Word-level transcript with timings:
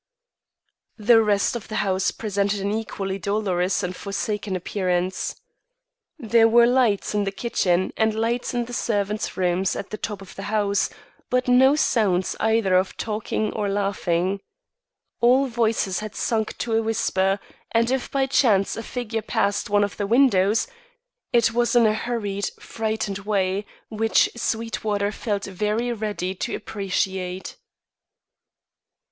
The 0.97 1.21
rest 1.21 1.55
of 1.55 1.67
the 1.67 1.75
house 1.85 2.09
presented 2.09 2.59
an 2.59 2.71
equally 2.73 3.19
dolorous 3.19 3.83
and 3.83 3.95
forsaken 3.95 4.55
appearance. 4.55 5.35
There 6.17 6.47
were 6.47 6.65
lights 6.65 7.13
in 7.13 7.23
the 7.23 7.31
kitchen 7.31 7.93
and 7.95 8.15
lights 8.15 8.55
in 8.55 8.65
the 8.65 8.73
servants' 8.73 9.37
rooms 9.37 9.75
at 9.75 9.91
the 9.91 9.99
top 9.99 10.19
of 10.23 10.33
the 10.35 10.41
house, 10.49 10.89
but 11.29 11.47
no 11.47 11.75
sounds 11.75 12.35
either 12.39 12.73
of 12.73 12.97
talking 12.97 13.53
or 13.53 13.69
laughing. 13.69 14.39
All 15.19 15.45
voices 15.45 15.99
had 15.99 16.15
sunk 16.15 16.57
to 16.57 16.73
a 16.73 16.81
whisper, 16.81 17.39
and 17.71 17.91
if 17.91 18.09
by 18.09 18.25
chance 18.25 18.75
a 18.75 18.81
figure 18.81 19.21
passed 19.21 19.69
one 19.69 19.83
of 19.83 19.97
the 19.97 20.07
windows, 20.07 20.65
it 21.31 21.53
was 21.53 21.75
in 21.75 21.85
a 21.85 21.93
hurried, 21.93 22.49
frightened 22.59 23.19
way, 23.19 23.67
which 23.89 24.31
Sweetwater 24.35 25.11
felt 25.11 25.43
very 25.43 25.93
ready 25.93 26.33
to 26.33 26.55
appreciate. 26.55 27.55